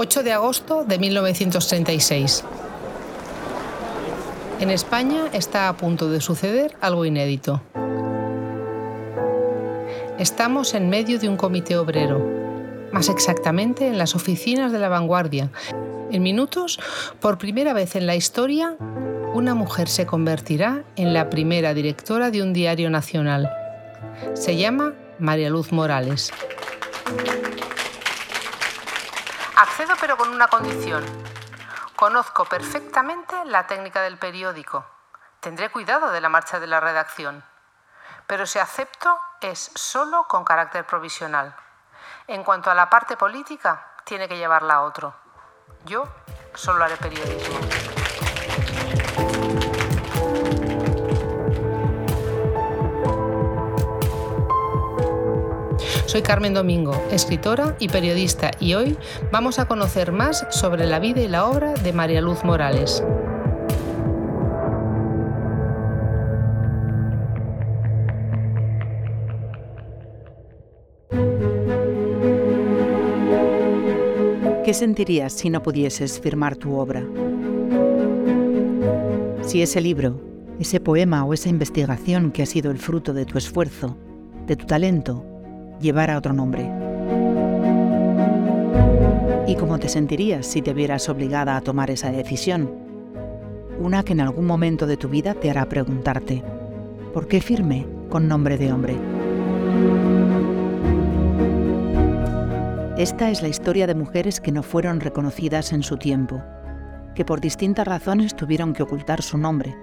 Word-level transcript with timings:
8 0.00 0.22
de 0.22 0.32
agosto 0.32 0.84
de 0.84 0.96
1936. 0.96 2.44
En 4.60 4.70
España 4.70 5.24
está 5.32 5.68
a 5.68 5.76
punto 5.76 6.08
de 6.08 6.20
suceder 6.20 6.76
algo 6.80 7.04
inédito. 7.04 7.60
Estamos 10.20 10.74
en 10.74 10.88
medio 10.88 11.18
de 11.18 11.28
un 11.28 11.36
comité 11.36 11.76
obrero, 11.76 12.24
más 12.92 13.08
exactamente 13.08 13.88
en 13.88 13.98
las 13.98 14.14
oficinas 14.14 14.70
de 14.70 14.78
la 14.78 14.88
vanguardia. 14.88 15.50
En 16.12 16.22
minutos, 16.22 16.78
por 17.18 17.36
primera 17.36 17.72
vez 17.72 17.96
en 17.96 18.06
la 18.06 18.14
historia, 18.14 18.76
una 19.34 19.56
mujer 19.56 19.88
se 19.88 20.06
convertirá 20.06 20.84
en 20.94 21.12
la 21.12 21.28
primera 21.28 21.74
directora 21.74 22.30
de 22.30 22.40
un 22.40 22.52
diario 22.52 22.88
nacional. 22.88 23.50
Se 24.34 24.56
llama 24.56 24.94
María 25.18 25.50
Luz 25.50 25.72
Morales. 25.72 26.30
Accedo 29.58 29.94
pero 30.00 30.16
con 30.16 30.28
una 30.28 30.46
condición. 30.46 31.04
Conozco 31.96 32.44
perfectamente 32.44 33.34
la 33.44 33.66
técnica 33.66 34.02
del 34.02 34.16
periódico. 34.16 34.86
Tendré 35.40 35.68
cuidado 35.68 36.12
de 36.12 36.20
la 36.20 36.28
marcha 36.28 36.60
de 36.60 36.68
la 36.68 36.78
redacción. 36.78 37.42
Pero 38.28 38.46
si 38.46 38.60
acepto 38.60 39.18
es 39.40 39.72
solo 39.74 40.26
con 40.28 40.44
carácter 40.44 40.86
provisional. 40.86 41.56
En 42.28 42.44
cuanto 42.44 42.70
a 42.70 42.74
la 42.76 42.88
parte 42.88 43.16
política, 43.16 43.84
tiene 44.04 44.28
que 44.28 44.36
llevarla 44.36 44.74
a 44.74 44.82
otro. 44.82 45.12
Yo 45.84 46.04
solo 46.54 46.84
haré 46.84 46.96
periodismo. 46.96 47.87
Soy 56.08 56.22
Carmen 56.22 56.54
Domingo, 56.54 56.92
escritora 57.12 57.76
y 57.78 57.88
periodista, 57.88 58.50
y 58.58 58.72
hoy 58.72 58.96
vamos 59.30 59.58
a 59.58 59.68
conocer 59.68 60.10
más 60.10 60.46
sobre 60.48 60.86
la 60.86 61.00
vida 61.00 61.20
y 61.20 61.28
la 61.28 61.44
obra 61.44 61.74
de 61.74 61.92
María 61.92 62.22
Luz 62.22 62.44
Morales. 62.44 63.04
¿Qué 74.64 74.72
sentirías 74.72 75.34
si 75.34 75.50
no 75.50 75.62
pudieses 75.62 76.18
firmar 76.18 76.56
tu 76.56 76.78
obra? 76.78 77.04
Si 79.42 79.60
ese 79.60 79.82
libro, 79.82 80.18
ese 80.58 80.80
poema 80.80 81.26
o 81.26 81.34
esa 81.34 81.50
investigación 81.50 82.30
que 82.32 82.44
ha 82.44 82.46
sido 82.46 82.70
el 82.70 82.78
fruto 82.78 83.12
de 83.12 83.26
tu 83.26 83.36
esfuerzo, 83.36 83.98
de 84.46 84.56
tu 84.56 84.64
talento, 84.64 85.22
llevara 85.80 86.18
otro 86.18 86.32
nombre. 86.32 86.70
¿Y 89.46 89.56
cómo 89.56 89.78
te 89.78 89.88
sentirías 89.88 90.46
si 90.46 90.60
te 90.60 90.74
vieras 90.74 91.08
obligada 91.08 91.56
a 91.56 91.60
tomar 91.60 91.90
esa 91.90 92.10
decisión? 92.10 92.70
Una 93.80 94.02
que 94.02 94.12
en 94.12 94.20
algún 94.20 94.44
momento 94.44 94.86
de 94.86 94.96
tu 94.96 95.08
vida 95.08 95.34
te 95.34 95.50
hará 95.50 95.66
preguntarte, 95.66 96.42
¿por 97.14 97.28
qué 97.28 97.40
firme 97.40 97.86
con 98.10 98.28
nombre 98.28 98.58
de 98.58 98.72
hombre? 98.72 98.96
Esta 102.98 103.30
es 103.30 103.42
la 103.42 103.48
historia 103.48 103.86
de 103.86 103.94
mujeres 103.94 104.40
que 104.40 104.50
no 104.50 104.64
fueron 104.64 105.00
reconocidas 105.00 105.72
en 105.72 105.84
su 105.84 105.96
tiempo, 105.96 106.42
que 107.14 107.24
por 107.24 107.40
distintas 107.40 107.86
razones 107.86 108.34
tuvieron 108.34 108.72
que 108.72 108.82
ocultar 108.82 109.22
su 109.22 109.38
nombre, 109.38 109.76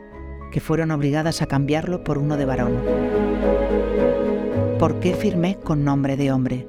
que 0.51 0.59
fueron 0.59 0.91
obligadas 0.91 1.41
a 1.41 1.45
cambiarlo 1.45 2.03
por 2.03 2.17
uno 2.17 2.35
de 2.35 2.45
varón. 2.45 2.73
¿Por 4.79 4.99
qué 4.99 5.13
firmé 5.13 5.55
con 5.55 5.85
nombre 5.85 6.17
de 6.17 6.33
hombre? 6.33 6.67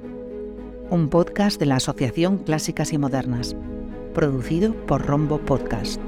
Un 0.91 1.09
podcast 1.09 1.59
de 1.59 1.67
la 1.67 1.77
Asociación 1.77 2.39
Clásicas 2.39 2.93
y 2.93 2.99
Modernas, 2.99 3.57
producido 4.15 4.75
por 4.87 5.05
Rombo 5.05 5.39
Podcast. 5.39 6.01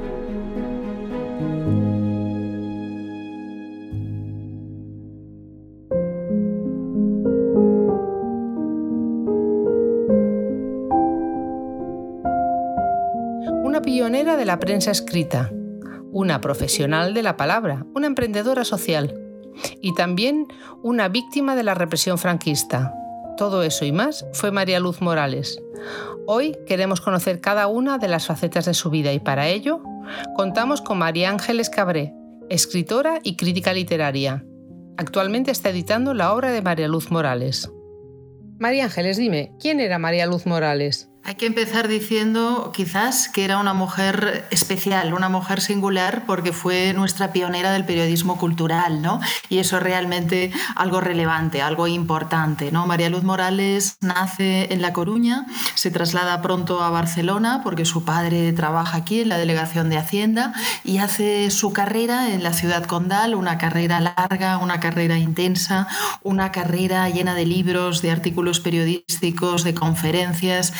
Una 13.64 13.82
pionera 13.82 14.36
de 14.36 14.44
la 14.44 14.60
prensa 14.60 14.92
escrita, 14.92 15.50
una 16.12 16.40
profesional 16.40 17.12
de 17.12 17.24
la 17.24 17.36
palabra, 17.36 17.86
una 17.92 18.06
emprendedora 18.06 18.64
social 18.64 19.17
y 19.82 19.94
también 19.94 20.46
una 20.82 21.08
víctima 21.08 21.56
de 21.56 21.62
la 21.62 21.74
represión 21.74 22.18
franquista. 22.18 22.94
Todo 23.36 23.62
eso 23.62 23.84
y 23.84 23.92
más 23.92 24.26
fue 24.32 24.50
María 24.50 24.80
Luz 24.80 25.00
Morales. 25.00 25.60
Hoy 26.26 26.56
queremos 26.66 27.00
conocer 27.00 27.40
cada 27.40 27.68
una 27.68 27.98
de 27.98 28.08
las 28.08 28.26
facetas 28.26 28.66
de 28.66 28.74
su 28.74 28.90
vida 28.90 29.12
y 29.12 29.20
para 29.20 29.48
ello 29.48 29.80
contamos 30.36 30.80
con 30.80 30.98
María 30.98 31.30
Ángeles 31.30 31.70
Cabré, 31.70 32.14
escritora 32.48 33.20
y 33.22 33.36
crítica 33.36 33.72
literaria. 33.72 34.44
Actualmente 34.96 35.50
está 35.50 35.70
editando 35.70 36.14
la 36.14 36.32
obra 36.34 36.50
de 36.50 36.62
María 36.62 36.88
Luz 36.88 37.10
Morales. 37.10 37.70
María 38.58 38.84
Ángeles, 38.84 39.16
dime, 39.16 39.52
¿quién 39.60 39.78
era 39.78 39.98
María 39.98 40.26
Luz 40.26 40.44
Morales? 40.44 41.08
Hay 41.28 41.34
que 41.34 41.44
empezar 41.44 41.88
diciendo 41.88 42.72
quizás 42.74 43.28
que 43.28 43.44
era 43.44 43.58
una 43.58 43.74
mujer 43.74 44.46
especial, 44.50 45.12
una 45.12 45.28
mujer 45.28 45.60
singular, 45.60 46.22
porque 46.26 46.54
fue 46.54 46.94
nuestra 46.94 47.32
pionera 47.32 47.70
del 47.70 47.84
periodismo 47.84 48.38
cultural, 48.38 49.02
¿no? 49.02 49.20
Y 49.50 49.58
eso 49.58 49.76
es 49.76 49.82
realmente 49.82 50.50
algo 50.74 51.02
relevante, 51.02 51.60
algo 51.60 51.86
importante, 51.86 52.72
¿no? 52.72 52.86
María 52.86 53.10
Luz 53.10 53.24
Morales 53.24 53.98
nace 54.00 54.72
en 54.72 54.80
La 54.80 54.94
Coruña, 54.94 55.44
se 55.74 55.90
traslada 55.90 56.40
pronto 56.40 56.82
a 56.82 56.88
Barcelona 56.88 57.60
porque 57.62 57.84
su 57.84 58.06
padre 58.06 58.50
trabaja 58.54 58.96
aquí 58.96 59.20
en 59.20 59.28
la 59.28 59.36
Delegación 59.36 59.90
de 59.90 59.98
Hacienda 59.98 60.54
y 60.82 60.96
hace 60.96 61.50
su 61.50 61.74
carrera 61.74 62.32
en 62.32 62.42
la 62.42 62.54
ciudad 62.54 62.86
condal, 62.86 63.34
una 63.34 63.58
carrera 63.58 64.00
larga, 64.00 64.56
una 64.56 64.80
carrera 64.80 65.18
intensa, 65.18 65.88
una 66.22 66.52
carrera 66.52 67.06
llena 67.10 67.34
de 67.34 67.44
libros, 67.44 68.00
de 68.00 68.12
artículos 68.12 68.60
periodísticos, 68.60 69.62
de 69.62 69.74
conferencias. 69.74 70.72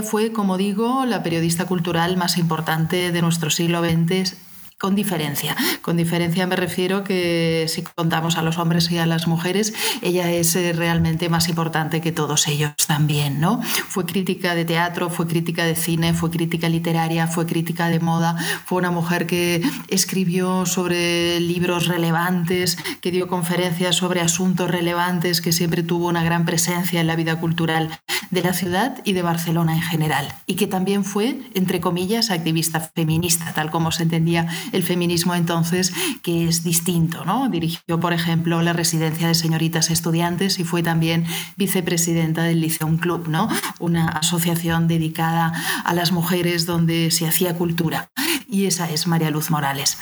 Fue, 0.00 0.32
como 0.32 0.56
digo, 0.56 1.04
la 1.04 1.22
periodista 1.22 1.66
cultural 1.66 2.16
más 2.16 2.38
importante 2.38 3.12
de 3.12 3.20
nuestro 3.20 3.50
siglo 3.50 3.82
XX 3.82 4.34
con 4.82 4.96
diferencia. 4.96 5.54
Con 5.80 5.96
diferencia 5.96 6.44
me 6.48 6.56
refiero 6.56 7.04
que 7.04 7.66
si 7.68 7.82
contamos 7.82 8.36
a 8.36 8.42
los 8.42 8.58
hombres 8.58 8.90
y 8.90 8.98
a 8.98 9.06
las 9.06 9.28
mujeres, 9.28 9.72
ella 10.02 10.28
es 10.32 10.56
eh, 10.56 10.72
realmente 10.72 11.28
más 11.28 11.48
importante 11.48 12.00
que 12.00 12.10
todos 12.10 12.48
ellos 12.48 12.72
también, 12.88 13.38
¿no? 13.40 13.62
Fue 13.62 14.04
crítica 14.04 14.56
de 14.56 14.64
teatro, 14.64 15.08
fue 15.08 15.28
crítica 15.28 15.64
de 15.64 15.76
cine, 15.76 16.14
fue 16.14 16.32
crítica 16.32 16.68
literaria, 16.68 17.28
fue 17.28 17.46
crítica 17.46 17.90
de 17.90 18.00
moda, 18.00 18.36
fue 18.64 18.78
una 18.78 18.90
mujer 18.90 19.28
que 19.28 19.62
escribió 19.86 20.66
sobre 20.66 21.38
libros 21.38 21.86
relevantes, 21.86 22.76
que 23.00 23.12
dio 23.12 23.28
conferencias 23.28 23.94
sobre 23.94 24.20
asuntos 24.20 24.68
relevantes, 24.68 25.40
que 25.40 25.52
siempre 25.52 25.84
tuvo 25.84 26.08
una 26.08 26.24
gran 26.24 26.44
presencia 26.44 27.00
en 27.00 27.06
la 27.06 27.14
vida 27.14 27.38
cultural 27.38 28.00
de 28.32 28.42
la 28.42 28.52
ciudad 28.52 29.00
y 29.04 29.12
de 29.12 29.22
Barcelona 29.22 29.76
en 29.76 29.82
general, 29.82 30.26
y 30.46 30.56
que 30.56 30.66
también 30.66 31.04
fue, 31.04 31.38
entre 31.54 31.80
comillas, 31.80 32.32
activista 32.32 32.80
feminista, 32.80 33.52
tal 33.54 33.70
como 33.70 33.92
se 33.92 34.02
entendía 34.02 34.48
el 34.72 34.82
feminismo 34.82 35.34
entonces, 35.34 35.92
que 36.22 36.48
es 36.48 36.64
distinto. 36.64 37.24
¿no? 37.24 37.48
Dirigió, 37.48 38.00
por 38.00 38.12
ejemplo, 38.12 38.62
la 38.62 38.72
residencia 38.72 39.28
de 39.28 39.34
señoritas 39.34 39.90
estudiantes 39.90 40.58
y 40.58 40.64
fue 40.64 40.82
también 40.82 41.26
vicepresidenta 41.56 42.42
del 42.42 42.60
Liceum 42.60 42.98
Club, 42.98 43.28
¿no? 43.28 43.48
una 43.78 44.08
asociación 44.08 44.88
dedicada 44.88 45.52
a 45.84 45.94
las 45.94 46.12
mujeres 46.12 46.66
donde 46.66 47.10
se 47.10 47.26
hacía 47.26 47.54
cultura. 47.54 48.10
Y 48.48 48.66
esa 48.66 48.90
es 48.90 49.06
María 49.06 49.30
Luz 49.30 49.50
Morales. 49.50 49.98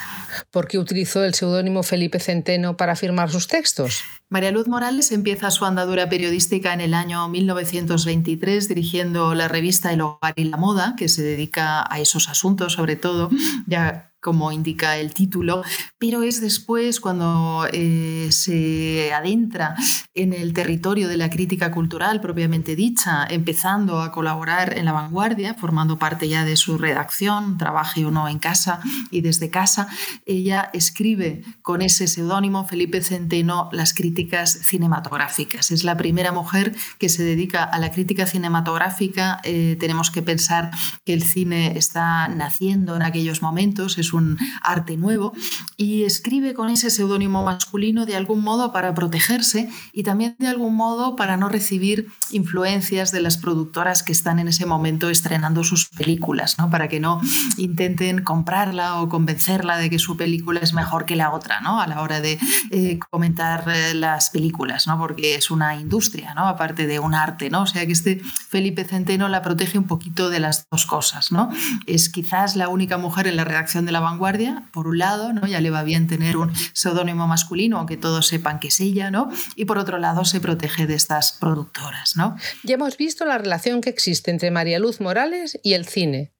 ¿Por 0.51 0.67
qué 0.67 0.79
utilizó 0.79 1.25
el 1.25 1.35
seudónimo 1.35 1.83
Felipe 1.83 2.19
Centeno 2.19 2.77
para 2.77 2.97
firmar 2.97 3.31
sus 3.31 3.47
textos? 3.47 4.03
María 4.29 4.51
Luz 4.51 4.69
Morales 4.69 5.13
empieza 5.13 5.51
su 5.51 5.65
andadura 5.65 6.09
periodística 6.09 6.73
en 6.73 6.81
el 6.81 6.95
año 6.95 7.29
1923 7.29 8.69
dirigiendo 8.69 9.35
la 9.35 9.49
revista 9.49 9.93
El 9.93 10.03
Hogar 10.03 10.35
y 10.37 10.45
la 10.45 10.57
Moda, 10.57 10.95
que 10.97 11.09
se 11.09 11.23
dedica 11.23 11.85
a 11.89 12.01
esos 12.01 12.29
asuntos 12.29 12.75
sobre 12.75 12.97
todo. 12.97 13.31
Ya 13.67 14.10
como 14.21 14.53
indica 14.53 14.97
el 14.99 15.15
título, 15.15 15.63
pero 15.99 16.23
es 16.23 16.41
después 16.41 17.01
cuando 17.01 17.67
eh, 17.73 18.29
se 18.31 19.13
adentra 19.13 19.77
en 20.15 20.33
el 20.33 20.53
territorio 20.53 21.09
de 21.09 21.17
la 21.17 21.31
crítica 21.31 21.71
cultural 21.71 22.21
propiamente 22.21 22.77
dicha, 22.77 23.27
empezando 23.29 24.01
a 24.01 24.13
colaborar 24.13 24.77
en 24.77 24.85
la 24.85 24.93
vanguardia, 24.93 25.55
formando 25.55 25.99
parte 25.99 26.29
ya 26.29 26.45
de 26.45 26.57
su 26.57 26.79
redacción, 26.79 27.59
trabaje 27.59 28.05
o 28.05 28.11
no 28.11 28.29
en 28.29 28.39
casa 28.39 28.81
y 29.11 29.21
desde 29.21 29.51
casa, 29.51 29.89
ella 30.27 30.71
escribe 30.73 31.43
con 31.63 31.83
ese 31.83 32.07
seudónimo 32.07 32.67
Felipe 32.67 33.03
Centeno 33.03 33.69
las 33.73 33.95
críticas 33.95 34.53
cinematográficas. 34.63 35.71
Es 35.71 35.85
la 35.85 35.97
primera 35.97 36.33
mujer 36.33 36.75
que 36.99 37.09
se 37.09 37.23
dedica 37.23 37.65
a 37.65 37.79
la 37.79 37.91
crítica 37.91 38.27
cinematográfica. 38.27 39.41
Eh, 39.45 39.77
tenemos 39.79 40.11
que 40.11 40.23
pensar 40.23 40.71
que 41.05 41.13
el 41.13 41.23
cine 41.23 41.79
está 41.79 42.29
naciendo 42.29 42.97
en 42.97 43.03
aquellos 43.03 43.43
momentos, 43.43 43.99
un 44.13 44.39
arte 44.63 44.97
nuevo, 44.97 45.33
y 45.77 46.05
escribe 46.05 46.55
con 46.55 46.71
ese 46.71 46.91
seudónimo 46.91 47.45
masculino 47.45 48.07
de 48.07 48.17
algún 48.17 48.43
modo 48.43 48.73
para 48.73 48.95
protegerse 48.95 49.71
y 49.93 50.03
también 50.03 50.37
de 50.39 50.49
algún 50.49 50.75
modo 50.75 51.17
para 51.17 51.37
no 51.37 51.49
recibir 51.49 52.09
influencias 52.31 53.13
de 53.13 53.21
las 53.21 53.37
productoras 53.37 54.03
que 54.03 54.13
están 54.13 54.39
en 54.39 54.49
ese 54.49 54.67
momento 54.67 55.11
estrenando 55.11 55.65
sus 55.65 55.89
películas, 55.89 56.59
¿no? 56.59 56.71
para 56.71 56.89
que 56.89 57.01
no 57.01 57.21
intenten 57.57 58.23
comprarla 58.23 59.01
o 59.01 59.09
convencerla 59.09 59.79
de 59.79 59.91
que 59.91 59.99
su 59.99 60.17
película 60.17 60.61
es 60.61 60.73
mejor 60.73 61.05
que 61.05 61.17
la 61.17 61.33
otra 61.33 61.61
¿no? 61.61 61.81
a 61.81 61.87
la 61.87 62.03
hora 62.03 62.21
de 62.21 62.39
eh, 62.71 62.99
comentar 63.11 63.65
eh, 63.69 63.95
las 63.95 64.31
películas, 64.31 64.87
¿no? 64.87 64.99
porque 64.99 65.35
es 65.35 65.51
una 65.51 65.77
industria, 65.77 66.35
¿no? 66.35 66.47
aparte 66.47 66.87
de 66.87 66.99
un 66.99 67.15
arte. 67.15 67.51
¿no? 67.51 67.63
O 67.63 67.67
sea 67.67 67.87
que 67.87 67.93
este 67.93 68.21
Felipe 68.21 68.85
Centeno 68.85 69.29
la 69.29 69.43
protege 69.43 69.79
un 69.79 69.87
poquito 69.87 70.31
de 70.31 70.41
las 70.41 70.67
dos 70.71 70.87
cosas. 70.87 71.33
¿no? 71.33 71.51
Es 71.87 72.09
quizás 72.09 72.57
la 72.57 72.69
única 72.69 72.99
mujer 72.99 73.27
en 73.27 73.37
la 73.37 73.45
redacción 73.45 73.87
de 73.87 73.93
La 73.93 74.00
Vanguardia, 74.01 74.65
por 74.73 74.87
un 74.87 74.99
lado, 74.99 75.33
¿no? 75.33 75.47
ya 75.47 75.61
le 75.61 75.71
va 75.71 75.83
bien 75.83 76.07
tener 76.07 76.37
un 76.37 76.53
seudónimo 76.73 77.27
masculino, 77.27 77.79
aunque 77.79 77.97
todos 77.97 78.27
sepan 78.27 78.59
que 78.59 78.69
es 78.69 78.81
ella, 78.81 79.11
¿no? 79.11 79.31
y 79.57 79.65
por 79.65 79.79
otro 79.79 79.99
lado 79.99 80.25
se 80.25 80.41
protege 80.41 80.87
de 80.87 80.95
estas 80.95 81.33
productoras. 81.33 82.17
¿no? 82.17 82.37
Ya 82.63 82.75
hemos 82.75 82.97
visto 82.97 83.25
la 83.25 83.39
relación 83.39 83.81
que 83.81 83.91
existe 83.91 84.31
entre 84.31 84.51
María 84.51 84.79
Luz 84.79 85.01
Morales 85.01 85.59
y 85.63 85.75
el 85.75 85.87
cine. 85.87 86.33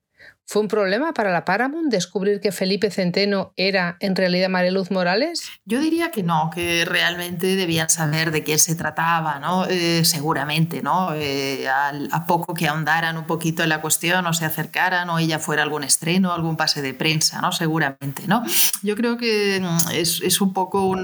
¿Fue 0.51 0.63
un 0.63 0.67
problema 0.67 1.15
para 1.15 1.31
la 1.31 1.45
Paramount 1.45 1.93
descubrir 1.93 2.41
que 2.41 2.51
Felipe 2.51 2.91
Centeno 2.91 3.53
era 3.55 3.97
en 4.01 4.17
realidad 4.17 4.49
Mariluz 4.49 4.91
Morales? 4.91 5.49
Yo 5.65 5.81
diría 5.81 6.11
que 6.11 6.25
no, 6.25 6.51
que 6.53 6.85
realmente 6.85 7.55
debían 7.55 7.89
saber 7.89 8.33
de 8.33 8.43
quién 8.43 8.59
se 8.59 8.75
trataba, 8.75 9.39
¿no? 9.39 9.67
Eh, 9.67 10.05
seguramente, 10.05 10.83
¿no? 10.83 11.15
Eh, 11.15 11.69
a, 11.69 12.27
poco 12.27 12.53
que 12.53 12.67
ahondaran 12.67 13.17
un 13.17 13.27
poquito 13.27 13.63
en 13.63 13.69
la 13.69 13.81
cuestión 13.81 14.27
o 14.27 14.33
se 14.33 14.45
acercaran 14.45 15.09
o 15.11 15.21
ella 15.21 15.39
fuera 15.39 15.63
algún 15.63 15.85
estreno, 15.85 16.33
algún 16.33 16.57
pase 16.57 16.83
de 16.83 16.95
prensa, 16.95 17.41
¿no? 17.41 17.53
Seguramente, 17.53 18.25
¿no? 18.27 18.43
Yo 18.83 18.97
creo 18.97 19.19
que 19.19 19.61
mm, 19.63 19.91
es, 19.93 20.41
un 20.41 20.53
poco 20.53 20.97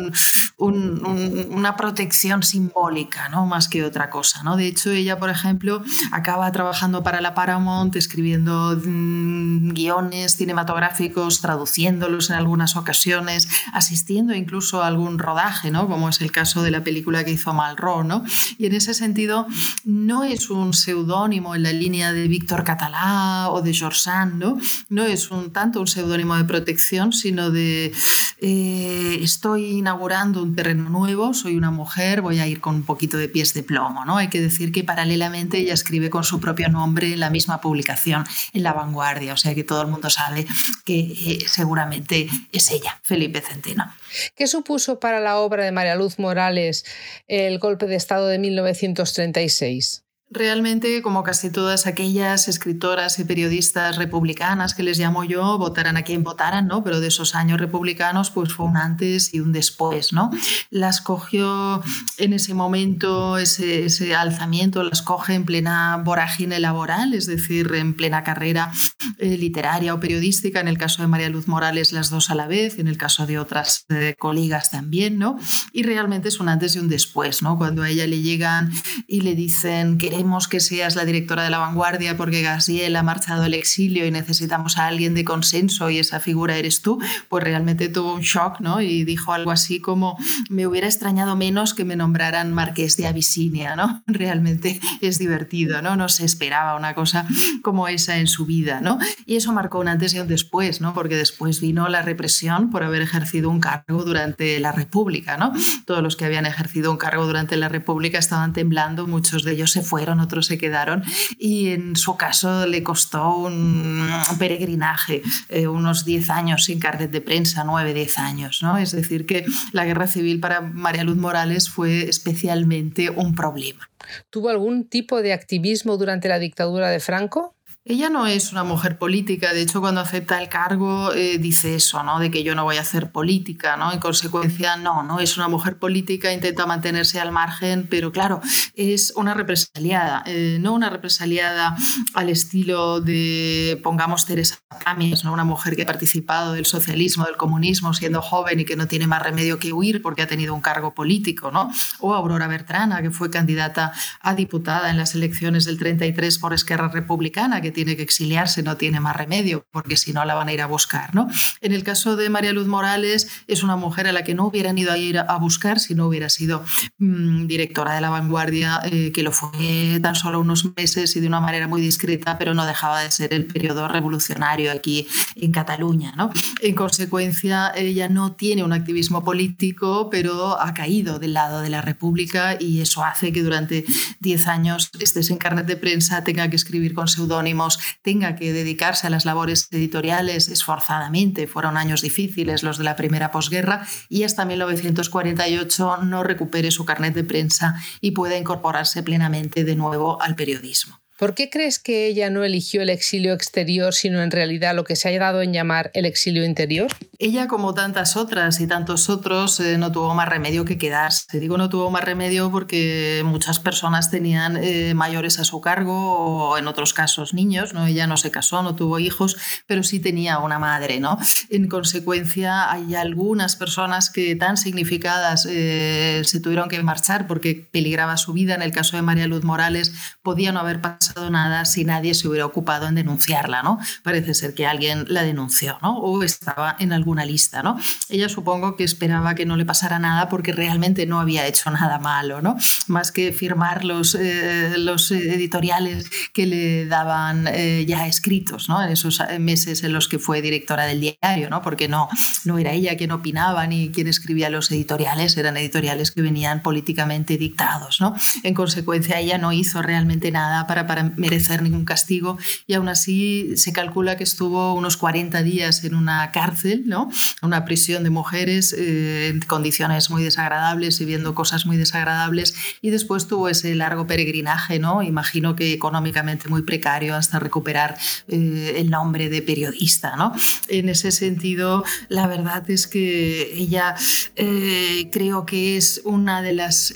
una 0.58 1.76
protección 1.76 2.42
simbólica, 2.42 3.28
¿no? 3.28 3.46
Más 3.46 3.68
que 3.68 3.84
otra 3.84 4.10
cosa, 4.10 4.42
¿no? 4.42 4.56
De 4.56 4.66
hecho, 4.66 4.90
ella, 4.90 5.20
por 5.20 5.30
ejemplo, 5.30 5.84
acaba 6.10 6.50
trabajando 6.50 7.04
para 7.04 7.20
la 7.20 7.32
Paramount, 7.32 7.94
escribiendo 7.94 8.76
mm, 8.76 9.35
guiones 9.74 10.36
cinematográficos, 10.36 11.40
traduciéndolos 11.40 12.30
en 12.30 12.36
algunas 12.36 12.76
ocasiones, 12.76 13.48
asistiendo 13.72 14.34
incluso 14.34 14.82
a 14.82 14.86
algún 14.86 15.18
rodaje, 15.18 15.70
¿no? 15.70 15.88
como 15.88 16.08
es 16.08 16.20
el 16.20 16.32
caso 16.32 16.62
de 16.62 16.70
la 16.70 16.84
película 16.84 17.24
que 17.24 17.32
hizo 17.32 17.52
Malraux. 17.52 18.06
¿no? 18.06 18.24
Y 18.58 18.66
en 18.66 18.74
ese 18.74 18.94
sentido, 18.94 19.46
no 19.84 20.24
es 20.24 20.50
un 20.50 20.74
seudónimo 20.74 21.54
en 21.54 21.62
la 21.62 21.72
línea 21.72 22.12
de 22.12 22.28
Víctor 22.28 22.64
Catalá 22.64 23.48
o 23.50 23.62
de 23.62 23.72
George 23.72 24.00
Sand, 24.00 24.34
¿no? 24.34 24.58
no 24.88 25.04
es 25.04 25.30
un, 25.30 25.52
tanto 25.52 25.80
un 25.80 25.86
seudónimo 25.86 26.36
de 26.36 26.44
protección, 26.44 27.12
sino 27.12 27.50
de 27.50 27.92
eh, 28.40 29.18
estoy 29.22 29.78
inaugurando 29.78 30.42
un 30.42 30.54
terreno 30.54 30.88
nuevo, 30.90 31.34
soy 31.34 31.56
una 31.56 31.70
mujer, 31.70 32.20
voy 32.20 32.38
a 32.38 32.46
ir 32.46 32.60
con 32.60 32.74
un 32.76 32.82
poquito 32.82 33.16
de 33.16 33.28
pies 33.28 33.54
de 33.54 33.62
plomo. 33.62 34.04
¿no? 34.04 34.16
Hay 34.16 34.28
que 34.28 34.40
decir 34.40 34.72
que 34.72 34.84
paralelamente 34.84 35.58
ella 35.58 35.74
escribe 35.74 36.10
con 36.10 36.24
su 36.24 36.40
propio 36.40 36.68
nombre 36.68 37.12
en 37.12 37.20
la 37.20 37.30
misma 37.30 37.60
publicación, 37.60 38.24
en 38.52 38.62
La 38.62 38.72
Vanguardia 38.72 39.25
o 39.34 39.36
sea 39.36 39.54
que 39.54 39.64
todo 39.64 39.82
el 39.82 39.88
mundo 39.88 40.10
sabe 40.10 40.46
que 40.84 41.00
eh, 41.00 41.44
seguramente 41.46 42.28
es 42.52 42.70
ella, 42.70 43.00
Felipe 43.02 43.40
Centeno. 43.40 43.92
¿Qué 44.34 44.46
supuso 44.46 45.00
para 45.00 45.20
la 45.20 45.38
obra 45.38 45.64
de 45.64 45.72
María 45.72 45.96
Luz 45.96 46.18
Morales 46.18 46.84
el 47.26 47.58
golpe 47.58 47.86
de 47.86 47.96
Estado 47.96 48.28
de 48.28 48.38
1936? 48.38 50.05
Realmente, 50.28 51.02
como 51.02 51.22
casi 51.22 51.50
todas 51.50 51.86
aquellas 51.86 52.48
escritoras 52.48 53.20
y 53.20 53.24
periodistas 53.24 53.96
republicanas 53.96 54.74
que 54.74 54.82
les 54.82 54.98
llamo 54.98 55.22
yo, 55.22 55.56
votaran 55.56 55.96
a 55.96 56.02
quien 56.02 56.24
votaran, 56.24 56.66
¿no? 56.66 56.82
Pero 56.82 56.98
de 56.98 57.06
esos 57.06 57.36
años 57.36 57.60
republicanos, 57.60 58.30
pues 58.30 58.52
fue 58.52 58.66
un 58.66 58.76
antes 58.76 59.32
y 59.34 59.38
un 59.38 59.52
después, 59.52 60.12
¿no? 60.12 60.30
Las 60.68 61.00
cogió 61.00 61.80
en 62.18 62.32
ese 62.32 62.54
momento, 62.54 63.38
ese, 63.38 63.84
ese 63.84 64.16
alzamiento, 64.16 64.82
las 64.82 65.00
coge 65.00 65.34
en 65.34 65.44
plena 65.44 66.02
vorágine 66.04 66.58
laboral, 66.58 67.14
es 67.14 67.26
decir, 67.26 67.72
en 67.76 67.94
plena 67.94 68.24
carrera 68.24 68.72
eh, 69.18 69.38
literaria 69.38 69.94
o 69.94 70.00
periodística, 70.00 70.58
en 70.58 70.66
el 70.66 70.76
caso 70.76 71.02
de 71.02 71.08
María 71.08 71.28
Luz 71.28 71.46
Morales 71.46 71.92
las 71.92 72.10
dos 72.10 72.30
a 72.30 72.34
la 72.34 72.48
vez, 72.48 72.80
en 72.80 72.88
el 72.88 72.98
caso 72.98 73.26
de 73.26 73.38
otras 73.38 73.84
eh, 73.90 74.16
colegas 74.18 74.72
también, 74.72 75.18
¿no? 75.18 75.38
Y 75.72 75.84
realmente 75.84 76.30
es 76.30 76.40
un 76.40 76.48
antes 76.48 76.74
y 76.74 76.80
un 76.80 76.88
después, 76.88 77.42
¿no? 77.42 77.56
Cuando 77.56 77.82
a 77.82 77.90
ella 77.90 78.08
le 78.08 78.22
llegan 78.22 78.72
y 79.06 79.20
le 79.20 79.36
dicen 79.36 79.98
que 79.98 80.15
queremos 80.16 80.48
que 80.48 80.60
seas 80.60 80.96
la 80.96 81.04
directora 81.04 81.42
de 81.42 81.50
la 81.50 81.58
vanguardia 81.58 82.16
porque 82.16 82.40
Gaziel 82.40 82.96
ha 82.96 83.02
marchado 83.02 83.42
al 83.42 83.52
exilio 83.52 84.06
y 84.06 84.10
necesitamos 84.10 84.78
a 84.78 84.86
alguien 84.86 85.14
de 85.14 85.24
consenso 85.24 85.90
y 85.90 85.98
esa 85.98 86.20
figura 86.20 86.56
eres 86.56 86.80
tú, 86.80 86.98
pues 87.28 87.44
realmente 87.44 87.90
tuvo 87.90 88.14
un 88.14 88.22
shock, 88.22 88.60
¿no? 88.60 88.80
Y 88.80 89.04
dijo 89.04 89.34
algo 89.34 89.50
así 89.50 89.78
como, 89.78 90.16
me 90.48 90.66
hubiera 90.66 90.86
extrañado 90.86 91.36
menos 91.36 91.74
que 91.74 91.84
me 91.84 91.96
nombraran 91.96 92.54
marqués 92.54 92.96
de 92.96 93.06
Abisinia, 93.06 93.76
¿no? 93.76 94.02
Realmente 94.06 94.80
es 95.02 95.18
divertido, 95.18 95.82
¿no? 95.82 95.96
No 95.96 96.08
se 96.08 96.24
esperaba 96.24 96.76
una 96.76 96.94
cosa 96.94 97.26
como 97.60 97.86
esa 97.86 98.16
en 98.16 98.26
su 98.26 98.46
vida, 98.46 98.80
¿no? 98.80 98.98
Y 99.26 99.36
eso 99.36 99.52
marcó 99.52 99.80
un 99.80 99.88
antes 99.88 100.14
y 100.14 100.18
un 100.18 100.28
después, 100.28 100.80
¿no? 100.80 100.94
Porque 100.94 101.16
después 101.16 101.60
vino 101.60 101.88
la 101.88 102.00
represión 102.00 102.70
por 102.70 102.84
haber 102.84 103.02
ejercido 103.02 103.50
un 103.50 103.60
cargo 103.60 104.02
durante 104.02 104.58
la 104.60 104.72
República, 104.72 105.36
¿no? 105.36 105.52
Todos 105.84 106.02
los 106.02 106.16
que 106.16 106.24
habían 106.24 106.46
ejercido 106.46 106.90
un 106.90 106.96
cargo 106.96 107.26
durante 107.26 107.58
la 107.58 107.68
República 107.68 108.16
estaban 108.18 108.54
temblando, 108.54 109.06
muchos 109.06 109.44
de 109.44 109.52
ellos 109.52 109.72
se 109.72 109.82
fueron 109.82 110.05
otros 110.20 110.46
se 110.46 110.58
quedaron 110.58 111.04
y 111.38 111.68
en 111.68 111.96
su 111.96 112.16
caso 112.16 112.66
le 112.66 112.82
costó 112.82 113.36
un 113.36 114.08
peregrinaje, 114.38 115.22
eh, 115.48 115.66
unos 115.66 116.04
10 116.04 116.30
años 116.30 116.64
sin 116.64 116.78
carnet 116.78 117.10
de 117.10 117.20
prensa, 117.20 117.64
9, 117.64 117.94
10 117.94 118.18
años. 118.18 118.62
¿no? 118.62 118.78
Es 118.78 118.92
decir, 118.92 119.26
que 119.26 119.44
la 119.72 119.84
guerra 119.84 120.06
civil 120.06 120.40
para 120.40 120.60
María 120.60 121.04
Luz 121.04 121.16
Morales 121.16 121.68
fue 121.68 122.08
especialmente 122.08 123.10
un 123.10 123.34
problema. 123.34 123.88
¿Tuvo 124.30 124.50
algún 124.50 124.88
tipo 124.88 125.22
de 125.22 125.32
activismo 125.32 125.96
durante 125.96 126.28
la 126.28 126.38
dictadura 126.38 126.90
de 126.90 127.00
Franco? 127.00 127.55
Ella 127.88 128.10
no 128.10 128.26
es 128.26 128.50
una 128.50 128.64
mujer 128.64 128.98
política, 128.98 129.54
de 129.54 129.62
hecho 129.62 129.80
cuando 129.80 130.00
acepta 130.00 130.42
el 130.42 130.48
cargo 130.48 131.12
eh, 131.12 131.38
dice 131.38 131.76
eso, 131.76 132.02
¿no? 132.02 132.18
de 132.18 132.32
que 132.32 132.42
yo 132.42 132.56
no 132.56 132.64
voy 132.64 132.78
a 132.78 132.80
hacer 132.80 133.12
política, 133.12 133.76
¿no? 133.76 133.92
en 133.92 134.00
consecuencia 134.00 134.76
no, 134.76 135.04
no 135.04 135.20
es 135.20 135.36
una 135.36 135.46
mujer 135.46 135.78
política, 135.78 136.32
intenta 136.32 136.66
mantenerse 136.66 137.20
al 137.20 137.30
margen, 137.30 137.86
pero 137.88 138.10
claro, 138.10 138.40
es 138.74 139.12
una 139.14 139.34
represaliada, 139.34 140.24
eh, 140.26 140.58
no 140.60 140.72
una 140.72 140.90
represaliada 140.90 141.76
al 142.14 142.28
estilo 142.28 143.00
de, 143.00 143.78
pongamos, 143.84 144.26
Teresa 144.26 144.58
Camis, 144.84 145.22
¿no? 145.22 145.32
una 145.32 145.44
mujer 145.44 145.76
que 145.76 145.82
ha 145.82 145.86
participado 145.86 146.54
del 146.54 146.66
socialismo, 146.66 147.24
del 147.24 147.36
comunismo 147.36 147.94
siendo 147.94 148.20
joven 148.20 148.58
y 148.58 148.64
que 148.64 148.74
no 148.74 148.88
tiene 148.88 149.06
más 149.06 149.22
remedio 149.22 149.60
que 149.60 149.72
huir 149.72 150.02
porque 150.02 150.22
ha 150.22 150.26
tenido 150.26 150.54
un 150.54 150.60
cargo 150.60 150.92
político, 150.92 151.52
¿no? 151.52 151.70
o 152.00 152.16
Aurora 152.16 152.48
Bertrana, 152.48 153.00
que 153.00 153.12
fue 153.12 153.30
candidata 153.30 153.92
a 154.22 154.34
diputada 154.34 154.90
en 154.90 154.96
las 154.96 155.14
elecciones 155.14 155.66
del 155.66 155.78
33 155.78 156.40
por 156.40 156.52
Esquerra 156.52 156.88
Republicana, 156.88 157.60
que 157.60 157.75
tiene 157.76 157.94
que 157.94 158.02
exiliarse, 158.02 158.62
no 158.62 158.78
tiene 158.78 159.00
más 159.00 159.14
remedio, 159.14 159.66
porque 159.70 159.98
si 159.98 160.14
no 160.14 160.24
la 160.24 160.34
van 160.34 160.48
a 160.48 160.52
ir 160.54 160.62
a 160.62 160.66
buscar. 160.66 161.14
¿no? 161.14 161.28
En 161.60 161.72
el 161.72 161.84
caso 161.84 162.16
de 162.16 162.30
María 162.30 162.54
Luz 162.54 162.66
Morales, 162.66 163.28
es 163.48 163.62
una 163.62 163.76
mujer 163.76 164.08
a 164.08 164.12
la 164.12 164.24
que 164.24 164.34
no 164.34 164.46
hubieran 164.46 164.78
ido 164.78 164.92
a 164.92 164.96
ir 164.96 165.18
a 165.18 165.36
buscar 165.36 165.78
si 165.78 165.94
no 165.94 166.06
hubiera 166.06 166.30
sido 166.30 166.64
mm, 166.96 167.46
directora 167.46 167.94
de 167.94 168.00
la 168.00 168.08
vanguardia, 168.08 168.80
eh, 168.84 169.12
que 169.12 169.22
lo 169.22 169.30
fue 169.30 170.00
tan 170.00 170.14
solo 170.14 170.40
unos 170.40 170.74
meses 170.74 171.14
y 171.16 171.20
de 171.20 171.26
una 171.26 171.38
manera 171.40 171.68
muy 171.68 171.82
discreta, 171.82 172.38
pero 172.38 172.54
no 172.54 172.64
dejaba 172.64 173.02
de 173.02 173.10
ser 173.10 173.34
el 173.34 173.44
periodo 173.44 173.88
revolucionario 173.88 174.72
aquí 174.72 175.06
en 175.34 175.52
Cataluña. 175.52 176.14
¿no? 176.16 176.30
En 176.62 176.74
consecuencia, 176.74 177.72
ella 177.76 178.08
no 178.08 178.32
tiene 178.32 178.64
un 178.64 178.72
activismo 178.72 179.22
político, 179.22 180.08
pero 180.10 180.58
ha 180.58 180.72
caído 180.72 181.18
del 181.18 181.34
lado 181.34 181.60
de 181.60 181.68
la 181.68 181.82
República 181.82 182.56
y 182.58 182.80
eso 182.80 183.04
hace 183.04 183.32
que 183.32 183.42
durante 183.42 183.84
10 184.20 184.46
años 184.46 184.90
estés 184.98 185.28
en 185.28 185.36
carnet 185.36 185.66
de 185.66 185.76
prensa, 185.76 186.24
tenga 186.24 186.48
que 186.48 186.56
escribir 186.56 186.94
con 186.94 187.06
seudónimo 187.06 187.65
tenga 188.02 188.36
que 188.36 188.52
dedicarse 188.52 189.06
a 189.06 189.10
las 189.10 189.24
labores 189.24 189.68
editoriales 189.70 190.48
esforzadamente. 190.48 191.46
Fueron 191.46 191.76
años 191.76 192.02
difíciles 192.02 192.62
los 192.62 192.78
de 192.78 192.84
la 192.84 192.96
primera 192.96 193.30
posguerra 193.30 193.86
y 194.08 194.24
hasta 194.24 194.44
1948 194.44 195.98
no 196.02 196.22
recupere 196.22 196.70
su 196.70 196.84
carnet 196.84 197.14
de 197.14 197.24
prensa 197.24 197.80
y 198.00 198.12
pueda 198.12 198.36
incorporarse 198.36 199.02
plenamente 199.02 199.64
de 199.64 199.76
nuevo 199.76 200.20
al 200.20 200.34
periodismo. 200.34 201.00
¿Por 201.18 201.34
qué 201.34 201.48
crees 201.48 201.78
que 201.78 202.06
ella 202.06 202.28
no 202.28 202.44
eligió 202.44 202.82
el 202.82 202.90
exilio 202.90 203.32
exterior, 203.32 203.94
sino 203.94 204.22
en 204.22 204.30
realidad 204.30 204.74
lo 204.74 204.84
que 204.84 204.96
se 204.96 205.08
ha 205.08 205.18
dado 205.18 205.40
en 205.40 205.54
llamar 205.54 205.90
el 205.94 206.04
exilio 206.04 206.44
interior? 206.44 206.88
Ella, 207.18 207.48
como 207.48 207.72
tantas 207.72 208.18
otras 208.18 208.60
y 208.60 208.66
tantos 208.66 209.08
otros, 209.08 209.58
eh, 209.60 209.78
no 209.78 209.90
tuvo 209.90 210.14
más 210.14 210.28
remedio 210.28 210.66
que 210.66 210.76
quedarse. 210.76 211.40
Digo 211.40 211.56
no 211.56 211.70
tuvo 211.70 211.90
más 211.90 212.04
remedio 212.04 212.50
porque 212.50 213.22
muchas 213.24 213.58
personas 213.60 214.10
tenían 214.10 214.58
eh, 214.62 214.92
mayores 214.92 215.38
a 215.38 215.44
su 215.44 215.62
cargo 215.62 216.50
o 216.50 216.58
en 216.58 216.68
otros 216.68 216.92
casos 216.92 217.32
niños. 217.32 217.72
¿no? 217.72 217.86
Ella 217.86 218.06
no 218.06 218.18
se 218.18 218.30
casó, 218.30 218.62
no 218.62 218.76
tuvo 218.76 218.98
hijos, 218.98 219.38
pero 219.66 219.82
sí 219.84 220.00
tenía 220.00 220.38
una 220.38 220.58
madre. 220.58 221.00
¿no? 221.00 221.16
En 221.48 221.68
consecuencia, 221.68 222.70
hay 222.70 222.94
algunas 222.94 223.56
personas 223.56 224.10
que 224.10 224.36
tan 224.36 224.58
significadas 224.58 225.48
eh, 225.48 226.20
se 226.24 226.40
tuvieron 226.40 226.68
que 226.68 226.82
marchar 226.82 227.26
porque 227.26 227.66
peligraba 227.72 228.18
su 228.18 228.34
vida. 228.34 228.54
En 228.54 228.60
el 228.60 228.72
caso 228.72 228.96
de 228.96 229.02
María 229.02 229.26
Luz 229.26 229.44
Morales, 229.44 229.94
podía 230.22 230.52
no 230.52 230.60
haber 230.60 230.82
pasado 230.82 231.05
pasado 231.06 231.30
nada 231.30 231.64
si 231.64 231.84
nadie 231.84 232.14
se 232.14 232.28
hubiera 232.28 232.46
ocupado 232.46 232.86
en 232.86 232.94
denunciarla, 232.94 233.62
¿no? 233.62 233.78
Parece 234.02 234.34
ser 234.34 234.54
que 234.54 234.66
alguien 234.66 235.04
la 235.08 235.22
denunció, 235.22 235.78
¿no? 235.82 235.98
O 235.98 236.22
estaba 236.22 236.76
en 236.78 236.92
alguna 236.92 237.24
lista, 237.24 237.62
¿no? 237.62 237.78
Ella 238.08 238.28
supongo 238.28 238.76
que 238.76 238.84
esperaba 238.84 239.34
que 239.34 239.46
no 239.46 239.56
le 239.56 239.64
pasara 239.64 239.98
nada 239.98 240.28
porque 240.28 240.52
realmente 240.52 241.06
no 241.06 241.20
había 241.20 241.46
hecho 241.46 241.70
nada 241.70 241.98
malo, 241.98 242.42
¿no? 242.42 242.56
Más 242.88 243.12
que 243.12 243.32
firmar 243.32 243.84
los, 243.84 244.14
eh, 244.14 244.74
los 244.78 245.10
editoriales 245.10 246.10
que 246.32 246.46
le 246.46 246.86
daban 246.86 247.46
eh, 247.48 247.84
ya 247.86 248.06
escritos, 248.06 248.68
¿no? 248.68 248.82
En 248.82 248.90
esos 248.90 249.22
meses 249.38 249.82
en 249.84 249.92
los 249.92 250.08
que 250.08 250.18
fue 250.18 250.42
directora 250.42 250.86
del 250.86 251.00
diario, 251.00 251.50
¿no? 251.50 251.62
Porque 251.62 251.88
no, 251.88 252.08
no 252.44 252.58
era 252.58 252.72
ella 252.72 252.96
quien 252.96 253.12
opinaba 253.12 253.66
ni 253.66 253.90
quien 253.90 254.08
escribía 254.08 254.50
los 254.50 254.70
editoriales, 254.70 255.36
eran 255.36 255.56
editoriales 255.56 256.10
que 256.10 256.22
venían 256.22 256.62
políticamente 256.62 257.36
dictados, 257.36 258.00
¿no? 258.00 258.14
En 258.42 258.54
consecuencia, 258.54 259.18
ella 259.20 259.38
no 259.38 259.52
hizo 259.52 259.82
realmente 259.82 260.30
nada 260.30 260.66
para, 260.66 260.86
para 260.96 261.12
merecer 261.16 261.62
ningún 261.62 261.84
castigo 261.84 262.38
y 262.66 262.72
aún 262.72 262.88
así 262.88 263.52
se 263.56 263.72
calcula 263.74 264.16
que 264.16 264.24
estuvo 264.24 264.72
unos 264.72 264.96
40 264.96 265.42
días 265.42 265.84
en 265.84 265.94
una 265.94 266.30
cárcel, 266.32 266.84
¿no? 266.86 267.10
Una 267.42 267.66
prisión 267.66 268.02
de 268.02 268.08
mujeres 268.08 268.72
eh, 268.72 269.28
en 269.28 269.40
condiciones 269.40 270.08
muy 270.08 270.22
desagradables 270.22 270.98
y 271.02 271.04
viendo 271.04 271.34
cosas 271.34 271.66
muy 271.66 271.76
desagradables 271.76 272.54
y 272.80 272.88
después 272.88 273.26
tuvo 273.26 273.50
ese 273.50 273.74
largo 273.74 274.06
peregrinaje, 274.06 274.78
¿no? 274.78 275.02
Imagino 275.02 275.54
que 275.54 275.74
económicamente 275.74 276.48
muy 276.48 276.62
precario 276.62 277.14
hasta 277.14 277.38
recuperar 277.38 277.98
eh, 278.28 278.76
el 278.76 278.88
nombre 278.88 279.28
de 279.28 279.42
periodista, 279.42 280.16
¿no? 280.16 280.32
En 280.68 280.88
ese 280.88 281.12
sentido, 281.12 281.84
la 282.08 282.26
verdad 282.26 282.70
es 282.70 282.86
que 282.86 283.52
ella 283.54 283.96
eh, 284.36 285.10
creo 285.12 285.44
que 285.44 285.76
es 285.76 286.00
una 286.04 286.40
de 286.40 286.54
las, 286.54 286.94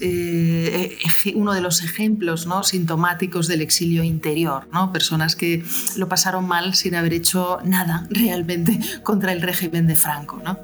uno 1.34 1.52
de 1.52 1.60
los 1.60 1.82
ejemplos 1.82 2.46
¿no? 2.46 2.62
sintomáticos 2.62 3.48
del 3.48 3.60
interior, 3.90 4.66
¿no? 4.72 4.92
personas 4.92 5.36
que 5.36 5.64
lo 5.96 6.08
pasaron 6.08 6.46
mal 6.46 6.74
sin 6.74 6.94
haber 6.94 7.12
hecho 7.12 7.58
nada 7.64 8.06
realmente 8.10 8.78
contra 9.02 9.32
el 9.32 9.42
régimen 9.42 9.86
de 9.86 9.96
Franco. 9.96 10.40
¿no? 10.44 10.58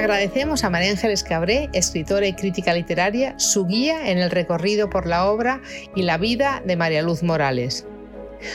Agradecemos 0.00 0.64
a 0.64 0.70
María 0.70 0.90
Ángeles 0.90 1.22
Cabré, 1.22 1.68
escritora 1.72 2.26
y 2.26 2.32
crítica 2.32 2.72
literaria, 2.72 3.38
su 3.38 3.66
guía 3.66 4.10
en 4.10 4.18
el 4.18 4.30
recorrido 4.30 4.88
por 4.88 5.06
la 5.06 5.26
obra 5.26 5.60
y 5.94 6.02
la 6.02 6.16
vida 6.16 6.62
de 6.64 6.74
María 6.76 7.02
Luz 7.02 7.22
Morales. 7.22 7.84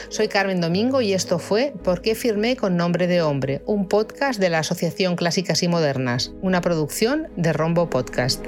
Soy 0.08 0.28
Carmen 0.28 0.60
Domingo 0.60 1.00
y 1.00 1.12
esto 1.12 1.38
fue 1.38 1.72
¿Por 1.84 2.02
qué 2.02 2.14
firmé 2.14 2.56
con 2.56 2.76
nombre 2.76 3.06
de 3.06 3.22
hombre? 3.22 3.62
Un 3.66 3.88
podcast 3.88 4.40
de 4.40 4.50
la 4.50 4.58
Asociación 4.58 5.16
Clásicas 5.16 5.62
y 5.62 5.68
Modernas, 5.68 6.32
una 6.42 6.60
producción 6.60 7.28
de 7.36 7.52
Rombo 7.52 7.88
Podcast. 7.88 8.44